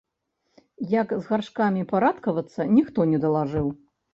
[0.93, 3.67] Як з гаршкамі парадкавацца, ніхто не далажыў.